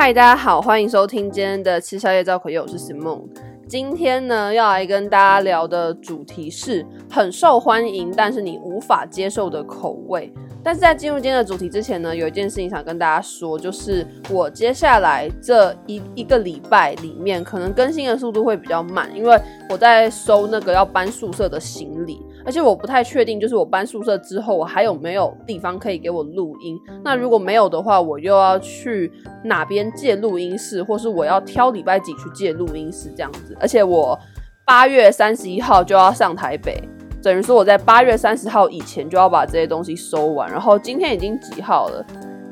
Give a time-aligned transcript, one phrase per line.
[0.00, 3.20] 嗨，大家好，欢迎收听今天的吃宵夜造口业，我是 Simon。
[3.68, 10.32] 今天呢，要来跟大家聊的主题是很受欢迎，但是你无法接受的口味。
[10.64, 26.78] 但是在进入今天的主题之前呢，有一件事情想跟大家说，就是我接下来这一一个礼拜里面，可能更新的速度会比较慢，因为我在收那个要搬宿舍的行李，而且我不太确定，就是我搬宿舍之后，我还有没有地方可以给我录音。
[27.04, 29.12] 那如果没有的话，我又要去
[29.44, 33.56] 哪边借录音室，或是我要挑礼拜几去借录音室这样子。
[33.60, 34.18] 而且我
[34.64, 36.82] 八月三十一号就要上台北。
[37.22, 42.02] 等于说我在八月三十号以前就要把这些东西收完，然后今天已经几号了？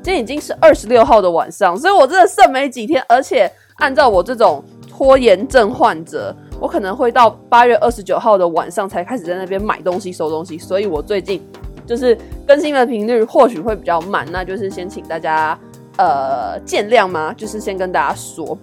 [0.03, 3.03] 今天已经是二十六号的晚上，所以我真的剩没几天。
[3.09, 11.41] 而且按照我这种拖延症患者，我可能会到八月二十九号的晚上才开始在那边买东西、收东西，所以我最近
[11.85, 15.57] 就是更新的频率或许会比较慢，那就是先请大家
[15.97, 17.33] 呃见谅吗？
[17.33, 18.57] 就是先跟大家说，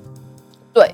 [0.73, 0.89] 对。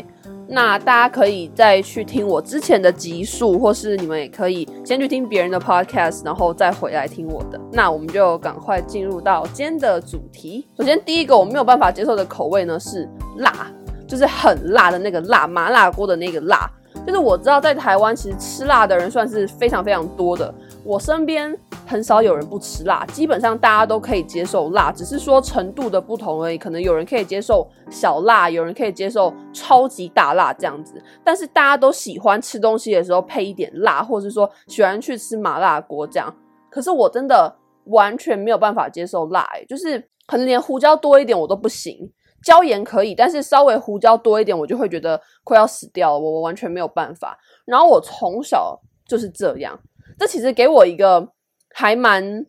[0.48, 7.58] 那大家可以再去听我之前的集数，或是你们也可以先去听别人的 podcast，然后再回来听我的。
[7.72, 10.66] 那我们就赶快进入到今天的主题。
[10.76, 13.70] 首先，第一个我没有办法接受的口味呢是辣，
[14.06, 16.70] 就是很辣的那个辣，麻辣锅的那个辣。
[17.06, 21.56] 就是我知道在台湾其实吃辣的人算是非常非常多的，我身边。
[21.84, 26.56] 很少有人不吃辣，基本上大家都可以接受辣，只是说程度的不同而已。
[26.56, 30.94] 可能有人可以接受小辣，有人可以接受超级大辣这样子。
[31.22, 36.34] 但是大家都喜欢吃东西的时候配一点辣，或者是说喜欢去吃麻辣锅这样。
[36.70, 37.54] 可是我真的
[37.86, 42.10] 完全没有办法接受辣，欸，就是可能连胡椒多一点我都不行。
[42.42, 47.38] 椒盐可以，但是稍微胡椒多一点我就会觉得快要死掉了，我我完全没有办法。
[47.64, 49.78] 然后我从小就是这样，
[50.18, 51.28] 这其实给我一个。
[51.74, 52.44] 还蛮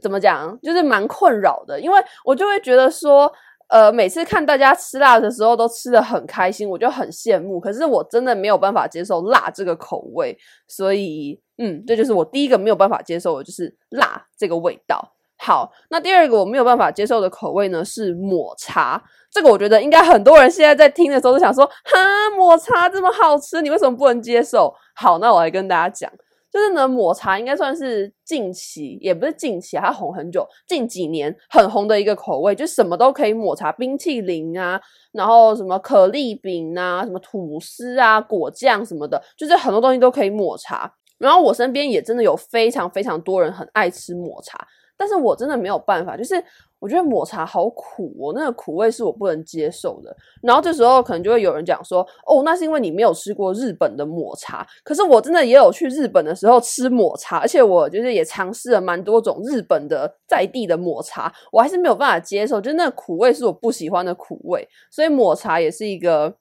[0.00, 3.28] 怎么讲，就是蛮困扰的，因为我就会觉得说，
[3.66, 7.58] 呃，每次看大家吃辣的时候都吃得很开心，我就很羡慕。
[7.58, 10.38] 可是我真的没有办法接受辣这个口味，
[10.68, 15.12] 所以，嗯，这就是我第一个没有办法接受的，就是辣这个味道。
[15.44, 24.72] 好，那第二个我没有办法接受的口味呢是抹茶，这个我觉得应该很多人现在在听的时候都想说，哈，抹茶这么好吃，你为什么不能接受？
[24.94, 26.08] 好，那我来跟大家讲。
[26.48, 40.92] 就是呢，抹茶应该算是近期，也不是近期，它红很久，近几年很红的一个口味，就什么都可以抹茶，冰淇淋啊，然后什么可丽饼啊，什么吐司啊，果酱什么的，就是很多东西都可以抹茶。
[41.18, 44.58] 然后我身边也真的有非常非常多人很爱吃抹茶。
[45.02, 46.40] 但是我真的没有办法，就是
[46.78, 50.16] 我觉得抹茶好苦哦，那个苦味是我不能接受的。
[50.40, 54.64] 然后这时候可能就会有人讲说，哦，那是因为你没有吃过日本的抹茶。
[54.84, 66.32] 可是我真的也有去日本的时候吃抹茶，而且我就是也尝试了蛮多种日本的在地的抹茶，我还是没有办法接受，就是那苦味是我不喜欢的苦味，所以抹茶也是一个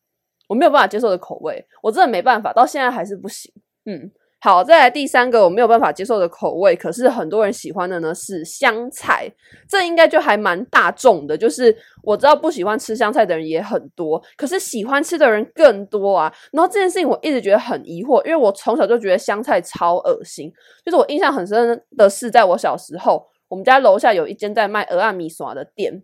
[0.48, 3.52] 我没有办法接受的口味，我真的没办法，到现在还是不行，
[3.86, 4.12] 嗯。
[4.44, 9.32] 好，再来第三个我没有办法接受的口味，可是很多人喜欢的呢是香菜，
[9.70, 11.38] 这应该就还蛮大众的。
[11.38, 16.34] 就是我知道不喜欢吃香菜的人也很多，可是喜欢吃的人更多啊。
[16.52, 20.52] 然后这件事情我一直觉得很疑惑，因为我从小就觉得香菜超恶心。
[20.84, 26.02] 就是我印象很深的是，在我小时候，我们家楼下有一间在卖蚵仔面线的店。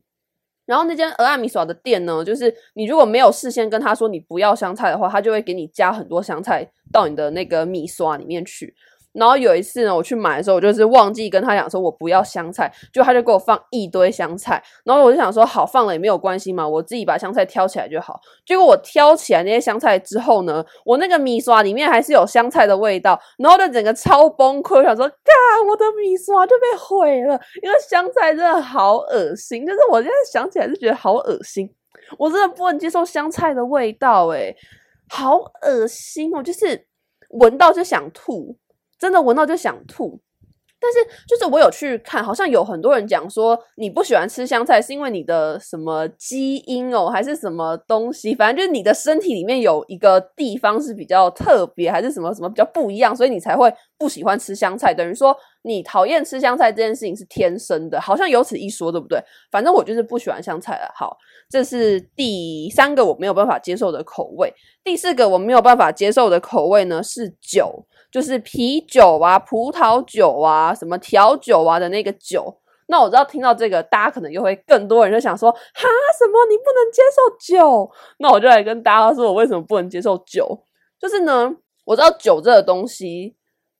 [0.68, 8.76] 然后那间俄阿米索的店呢，就是你如果没有事先跟他说你不要香菜的话，他就会给你加很多香菜到你的那个米刷里面去。
[9.14, 14.62] 然后有一次呢，我去买的时候，我就是忘记跟他讲说我不要香菜，就他就给我放一堆香菜。
[14.84, 18.20] 然后我就想说，好，放了也没有关系嘛，我自己把香菜挑起来就好。
[18.46, 25.34] 结果我挑起来那些香菜之后呢，我那个米刷里面还是有香菜的味道，然后就整个超崩溃，想说，嘎，
[25.68, 29.66] 我的米刷就被毁了，因为香菜真的好恶心。
[29.66, 31.68] 就是我现在想起来就觉得好恶心，
[32.20, 34.56] 我真的不能接受香菜的味道，诶，
[35.10, 36.86] 好恶心哦，就是
[37.32, 38.56] 闻到就想吐。
[39.00, 40.20] 真的闻到就想吐，
[40.80, 54.94] 但是就是我有去看，好像有很多人讲说你不喜欢吃香菜是因为你的什么基因哦，还是什么东西，反正就是你的身体里面有一个地方是比较特别，还是什么什么比较不一样，所以你才会不喜欢吃香菜。
[54.94, 59.20] 等于说你讨厌吃香菜这件事情是天生的，好像有此一说，对不对？
[59.52, 60.92] 反正我就是不喜欢香菜了。
[60.96, 61.18] 好，
[61.50, 64.54] 这是第三个我没有办法接受的口味。
[64.84, 67.86] 第四个我没有办法接受的口味呢是酒。
[68.10, 72.58] 就是啤酒啊、葡萄酒啊、什么调酒啊的那个酒。
[72.88, 75.60] 那我知道听到这个，大家可能又会更多人就想说：哈，
[76.18, 77.92] 什么你不能接受酒？
[78.20, 80.64] 那我就来跟大家说，我为什么不能接受酒。
[80.98, 81.54] 就是呢，
[81.84, 83.36] 我知道酒这个东西，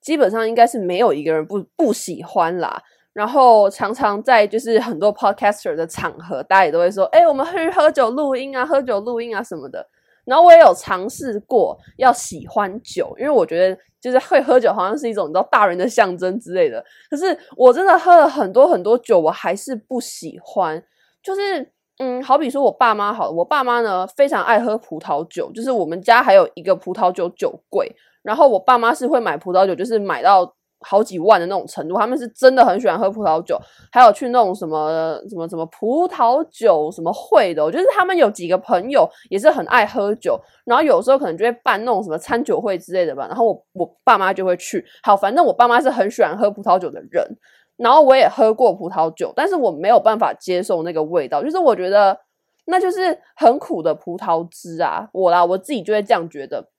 [0.08, 2.82] 基本上应该是没有一个人不不喜欢啦。
[3.12, 9.86] 然后常常在就是很多 podcaster 的场合，大家也都会说，哎，我们去喝酒录音啊，喝酒录音啊什么的。
[10.24, 16.82] 然后我也有尝试过要喜欢酒，因为我觉得就是会喝酒好像是一种你知道大人的象征之类的。
[17.10, 20.82] 可是我真的喝了很多很多酒，我还是不喜欢。
[21.22, 21.70] 就是
[22.00, 27.94] 嗯，好比说我爸妈好，我爸妈呢非常爱喝葡萄酒，就是我们家还有一个葡萄酒酒柜。
[28.28, 30.54] 然后我爸妈是会买葡萄酒，就是买到。
[30.82, 33.60] 好几万的那种程度，他们是真的很喜欢喝葡萄酒，
[33.92, 44.86] 还有去那种什么什么什么葡萄酒什么会的，就是他们有几个朋友也是很爱喝酒，然后有时候可能就会办那种什么餐酒会之类的吧，然后我我爸妈就会去。
[45.02, 47.26] 好，反正我爸妈是很喜欢喝葡萄酒的人，
[47.78, 52.16] 然后我也喝过葡萄酒，但是我没有办法接受那个味道，就是我觉得
[52.68, 56.70] 那就是很苦的葡萄汁啊，我啦我自己就会这样觉得。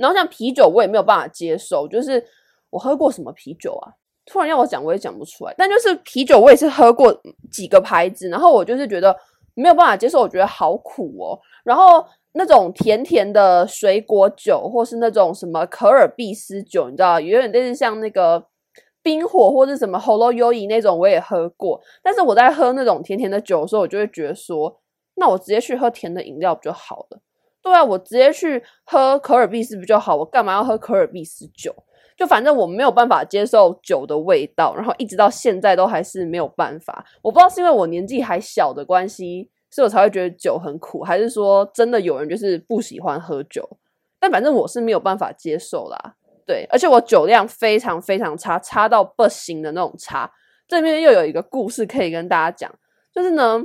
[0.00, 2.26] 然后像啤酒，我也没有办法接受，就是。
[2.72, 3.90] 我喝过什么啤酒啊？
[4.24, 5.52] 突然要我讲，我也讲不出来。
[5.58, 7.12] 但就是啤酒，我也是喝过
[7.50, 9.12] 几个牌子，然后我就是觉得
[9.54, 11.36] 没有办法接受，我觉得好苦哦。
[11.64, 18.46] 然后那种甜甜的水果酒，或是那种什么可尔必斯酒，你知道，有点类似像那个
[19.02, 21.80] 冰火或是什么 Holo Yoi 那种，我也喝过。
[22.04, 24.80] 但是我在喝那种甜甜的酒的时候，我就会觉得说，
[25.16, 27.20] 那我直接去喝甜的饮料不就好了？
[27.62, 30.16] 对啊，我直接去喝可尔必斯不就好？
[30.16, 31.74] 我干嘛要喝可尔必斯酒？
[32.16, 37.04] 就反正我没有办法接受酒的味道，然后一直到现在都还是没有办法。
[37.22, 43.66] 我不知道是因为我年纪还小的关系，所以我才会觉得酒很苦，还是说真的有人就是不喜欢喝酒？
[44.18, 46.16] 但反正我是没有办法接受啦。
[46.46, 50.30] 对，而且我酒量非常非常差，差到不行的那种差。
[50.68, 52.70] 这边又有一个故事可以跟大家讲，
[53.14, 53.64] 就是呢，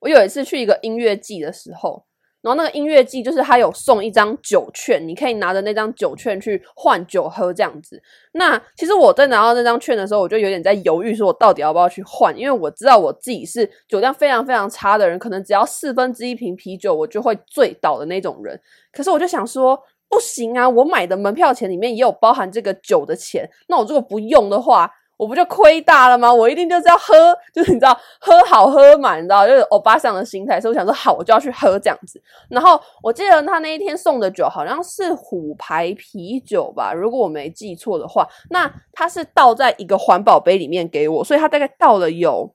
[0.00, 2.04] 我有一次去一个音乐季的时候。
[2.42, 8.02] 然后那个音乐季就是他有送一张酒券，你可以拿着那张酒券去换酒喝这样子。
[8.32, 18.58] 那其实我在拿到那张券的时候，我就有点在犹豫，说我到底要不要去换，因为我知道我自己是酒量非常非常差的人，可能只要四分之一瓶啤酒我就会醉倒的那种人。
[18.92, 19.78] 可是我就想说，
[20.08, 24.90] 不行啊，我买的门票钱里面也有包含这个酒的钱，那我如果不用的话。
[25.20, 26.32] 我不就亏大了吗？
[26.32, 30.58] 我一定就是要喝，就是你知道，喝好喝满，你知道，就是欧巴桑的心态。
[30.58, 32.18] 所以我想说，好，我就要去喝这样子。
[32.48, 38.26] 然后我记得他那一天送的酒好像是虎牌啤酒吧，如果我没记错的话。
[38.48, 42.54] 那他是倒在一个环保杯里面给我，所以他大概倒了有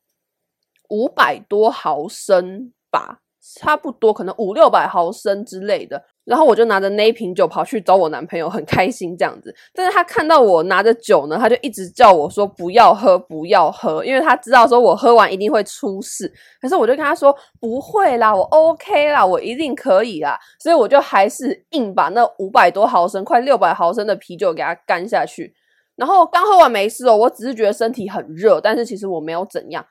[0.89, 3.19] 五百多毫升吧，
[3.59, 6.03] 差不多可能五六百毫升之类的。
[6.25, 9.55] 然后我就拿着那一瓶酒跑去找我男朋友，很开心这样子。
[9.75, 16.27] 但是他看到我拿着酒呢，他就一直叫我说不要喝，不要喝，因为他知道说我喝完一定会出事。
[16.59, 20.35] 可是我就跟他说不会啦，我 OK 啦，我一定可以啦。
[20.59, 25.53] 所以我就还是硬把那五百多毫升、快六百毫升的啤酒给他干下去。
[25.95, 29.85] 然后刚喝完没事哦，我只是觉得身体很热，但是其实我没有怎样。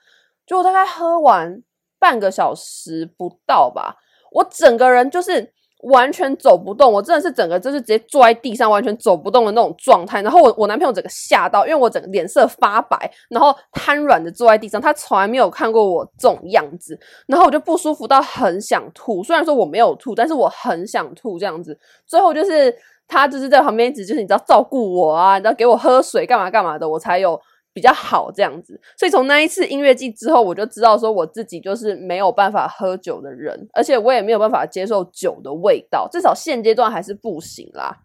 [0.44, 1.62] 就我大概喝完
[2.00, 3.94] 半个小时不到吧，
[4.32, 5.52] 我整个人就是。
[5.84, 10.22] 完全走不动，我真的是整个就是直接坐在地上，完全走不动的那种状态。
[10.22, 14.81] 然后我我男朋友整个吓到，因为我整个脸色发白，然后瘫软的坐在地上。
[14.81, 19.22] 他从来没有看过我这种样子，然后我就不舒服到很想吐。
[19.22, 21.78] 虽然说我没有吐，但是我很想吐这样子。
[22.06, 22.75] 最后就是
[23.06, 27.41] 他就是在旁边一直就是你知道照顾我啊，你知道给我喝水干嘛干嘛的，我才有。
[27.74, 37.98] 比较好这样子，所以从那一次音乐季之后，我就知道说我自己就是没有办法喝酒的人，而且我也没有办法接受酒的味道，至少现阶段还是不行啦。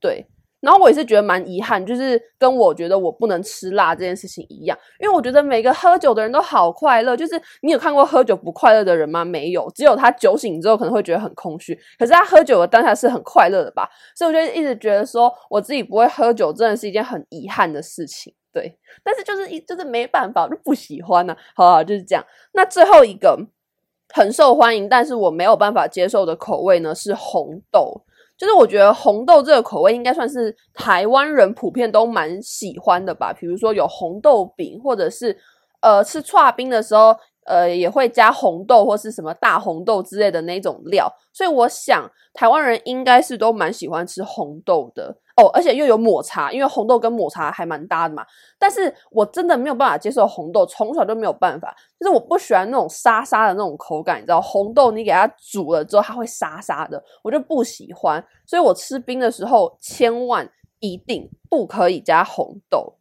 [0.00, 0.24] 对，
[0.60, 7.16] 然后我也是觉得蛮遗憾，就是跟我觉得我不能吃辣这件事情一样，因为我觉得每个喝酒的人都好快乐。
[7.16, 9.24] 就是你有看过喝酒不快乐的人吗？
[9.24, 13.88] 没有，只有他酒醒之后可能会觉得很空虚，可是他喝酒的当下是很快乐的吧？
[14.14, 18.32] 所以我就一直觉得说我自己不会喝酒，真的是一件很遗憾的事情。
[18.56, 21.38] 对，但是就是一就是没办法，就不喜欢呢、啊。
[21.54, 22.24] 好，好，就是这样。
[22.54, 23.38] 那最后一个
[24.14, 28.00] 很受欢迎，但是我没有办法接受的口味呢，是红豆。
[28.38, 33.30] 就是我觉得红豆这个口味应该算是台湾人普遍都蛮喜欢的吧。
[33.30, 35.36] 比如说有红豆饼，或者是
[35.82, 41.12] 呃吃剉冰的时候，呃也会加红豆或是什么大红豆之类的那种料。
[41.34, 45.18] 所以我想台湾人应该是都蛮喜欢吃红豆的。
[45.36, 48.24] 哦，而且又有抹茶，因为红豆跟抹茶还蛮搭的嘛。
[48.58, 58.24] 但是我真的没有办法接受红豆，从小就没有办法，就是我不喜欢那种沙沙的那种口感，你知道，红豆你给它煮了之后，它会沙沙的，我就不喜欢。
[58.46, 60.50] 所以我吃冰的时候，千万
[60.80, 62.94] 一定不可以加红豆。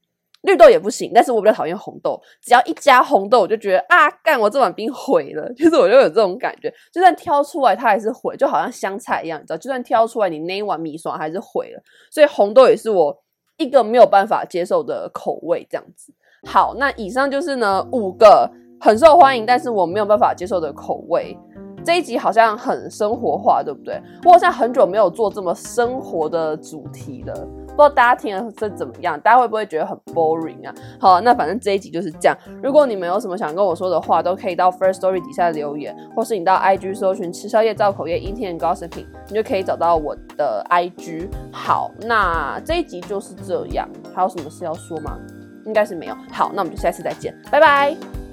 [0.46, 2.20] 绿豆也不行，但是我比较讨厌红豆。
[2.42, 5.52] 只要一加红豆，我就觉得啊，干我这碗冰毁了。
[5.58, 11.82] 就是我就有这种感觉，就算挑出来它还是毁，就好像香菜一样，你知道，就算挑出来你那一碗米爽还是毁了。
[12.12, 13.18] 所以红豆也是我
[13.58, 16.14] 一个没有办法接受的口味，这样子。
[16.48, 18.50] 好，那以上就是呢五个
[18.80, 21.38] 很受欢迎，但是我没有办法接受的口味。
[21.84, 24.02] 这一集好像很生活化，对不对？
[24.26, 29.20] 我好像很久没有做这么生活的主题了，不知道大家听了是怎么样？
[29.20, 30.74] 大家会不会觉得很 boring 啊？
[31.00, 32.38] 好，那反正这一集就是这样。
[32.64, 41.28] 如果你们有什么想跟我说的话，都可以到 first story 底下留言，或是你到 IG 搜寻吃宵夜造口业 Eating and Gossiping，你就可以找到我的 IG。
[41.52, 43.88] 好，那这一集就是这样。
[44.16, 45.20] 还有什么事要说吗？
[45.66, 46.16] 应该是没有。
[46.32, 48.25] 好，那我们就下次再见，拜拜。